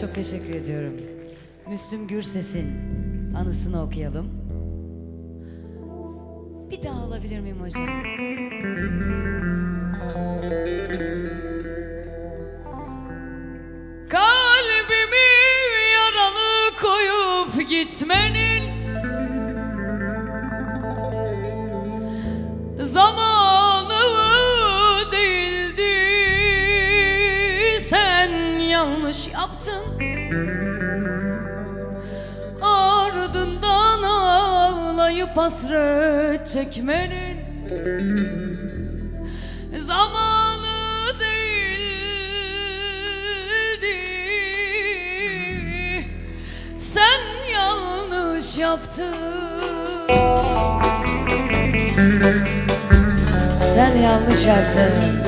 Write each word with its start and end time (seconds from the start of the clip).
Çok 0.00 0.14
teşekkür 0.14 0.54
ediyorum. 0.54 0.92
Müslüm 1.68 2.06
Gürses'in 2.06 2.68
anısını 3.34 3.82
okuyalım. 3.82 4.26
Bir 6.70 6.82
daha 6.82 7.00
alabilir 7.02 7.40
miyim 7.40 7.60
hocam? 7.60 7.86
Kalbimi 14.08 15.28
yaralı 15.94 16.76
koyup 16.82 17.68
gitmenin 17.68 18.62
Zamanı 22.82 24.00
değildi 25.12 25.94
Sen 27.80 28.47
yanlış 28.78 29.28
yaptın. 29.28 29.84
Ardından 32.62 34.02
ağlayıp 34.02 35.36
hasret 35.36 36.46
çekmenin 36.46 37.38
Zamanı 39.78 41.20
değildi. 41.20 41.58
Sen 46.78 47.20
yanlış 47.52 48.58
yaptın. 48.58 49.14
Sen 53.74 53.96
yanlış 53.96 54.46
yaptın 54.46 55.27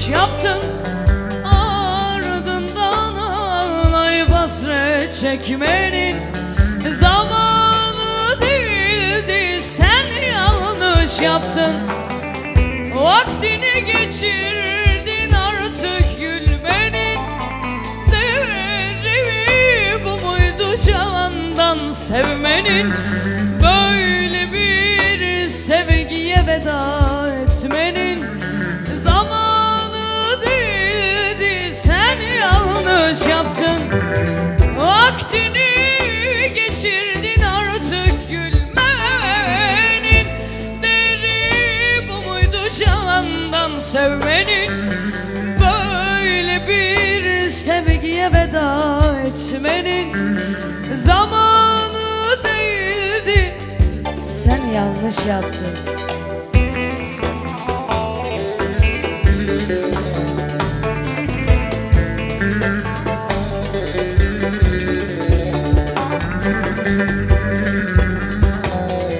yanlış 0.00 0.08
yaptın. 0.08 0.62
Ardından 1.44 3.14
ağlayıp 3.14 4.30
hasret 4.30 5.14
çekmenin 5.14 6.16
zamanı 6.92 8.40
değildi 8.40 9.62
sen 9.62 10.06
yanlış 10.32 11.20
yaptın. 11.20 11.74
Vaktini 12.94 13.84
geçirdin 13.86 15.32
artık 15.32 16.20
gülmenin 16.20 17.18
Değeri 18.12 20.04
bu 20.04 20.26
muydu 20.26 20.76
candan 20.86 21.90
sevmenin 21.90 22.92
Böyle 23.62 24.52
bir 24.52 25.48
sevgiye 25.48 26.44
veda 26.46 27.28
etmenin 27.46 28.24
değildi 28.96 29.49
sen 31.72 32.20
yanlış 32.40 33.26
yaptın. 33.26 33.82
Vaktini 34.78 35.70
geçirdin 36.54 37.42
artık 37.42 38.30
gülmenin. 38.30 38.66
Değeri 40.82 42.08
bu 42.08 42.28
muydu 42.30 42.68
candan 42.78 43.74
sevmenin? 43.74 44.72
Böyle 45.60 46.68
bir 46.68 47.48
sevgiye 47.48 48.32
veda 48.32 49.00
etmenin. 49.26 50.38
Zamanı 50.94 52.36
değildi 52.44 53.54
Sen 54.24 54.60
yanlış 54.74 55.26
yaptın 55.26 56.00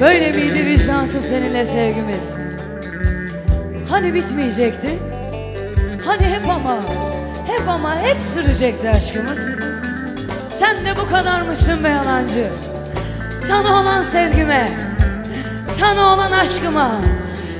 Böyle 0.00 0.32
miydi 0.32 0.66
vicdansız 0.66 1.24
seninle 1.24 1.64
sevgimiz? 1.64 2.36
Hani 3.88 4.14
bitmeyecekti? 4.14 4.98
Hani 6.04 6.22
hep 6.22 6.48
ama, 6.48 6.76
hep 7.46 7.68
ama 7.68 7.96
hep 8.02 8.20
sürecekti 8.20 8.90
aşkımız? 8.90 9.54
Sen 10.48 10.84
de 10.84 10.96
bu 10.96 11.10
kadar 11.10 11.42
mısın 11.42 11.84
be 11.84 11.88
yalancı? 11.88 12.48
Sana 13.40 13.80
olan 13.80 14.02
sevgime, 14.02 14.70
sana 15.66 16.14
olan 16.14 16.32
aşkıma, 16.32 16.90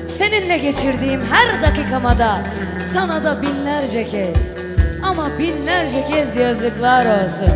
seninle 0.06 0.58
geçirdiğim 0.58 1.20
her 1.30 1.62
dakikama 1.62 2.18
da 2.18 2.38
sana 2.86 3.24
da 3.24 3.42
binlerce 3.42 4.06
kez 4.06 4.56
ama 5.02 5.38
binlerce 5.38 6.04
kez 6.04 6.36
yazıklar 6.36 7.24
olsun. 7.24 7.50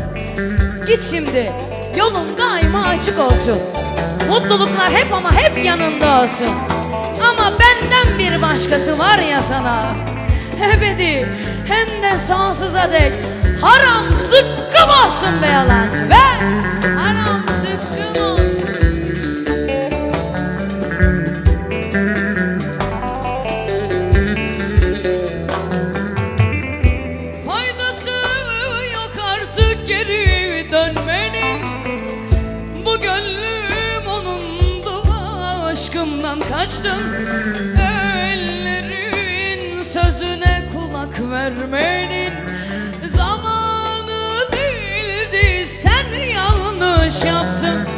Git 0.86 1.02
şimdi, 1.02 1.52
yolun 1.96 2.38
daima 2.38 2.82
açık 2.86 3.18
olsun. 3.18 3.58
Mutluluklar 4.28 4.90
hep 4.92 5.12
ama 5.12 5.32
hep 5.32 5.64
yanında 5.64 6.22
olsun. 6.22 6.48
Ama 7.30 7.52
benden 7.60 8.18
bir 8.18 8.42
başkası 8.42 8.98
var 8.98 9.18
ya 9.18 9.42
sana. 9.42 9.86
Ebedi 10.74 11.28
hem 11.68 12.02
de 12.02 12.18
sonsuza 12.18 12.92
dek 12.92 13.12
haram 13.60 14.12
zıkkım 14.12 14.90
olsun 15.06 15.42
be 15.42 15.46
yalancı 15.46 16.08
ve 16.08 16.24
haram 16.98 17.23
kaçtın 36.64 37.14
Ellerin 37.78 39.82
sözüne 39.82 40.62
kulak 40.72 41.30
vermenin 41.30 42.32
Zamanı 43.06 44.50
değildi 44.52 45.66
sen 45.66 46.06
yanlış 46.34 47.24
yaptın 47.24 47.93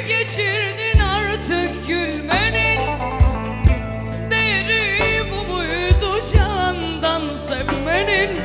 geçirdin 0.00 1.00
artık 1.00 1.86
gülmenin 1.88 2.80
Değeri 4.30 5.24
bu 5.30 5.52
muydu 5.52 6.20
candan 6.32 7.26
sevmenin. 7.34 8.38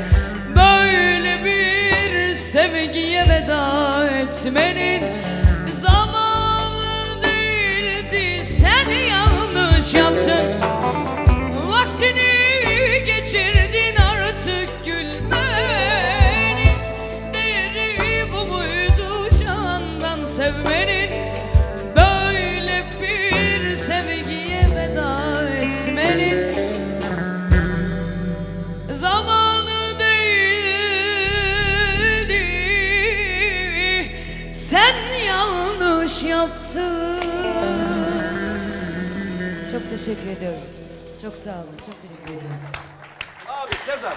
Böyle 0.55 1.45
bir 1.45 2.33
sevgiye 2.33 3.23
veda 3.23 4.09
etmenin. 4.09 5.03
Zaman 5.71 6.20
yaptın 36.41 37.19
Çok 39.71 39.89
teşekkür 39.89 40.27
ediyorum. 40.37 40.59
Çok 41.21 41.37
sağ 41.37 41.51
olun. 41.51 41.77
Çok 41.85 42.01
teşekkür 42.01 42.33
ederim. 42.33 42.57
Abi 43.47 43.71
Sezer. 43.85 44.13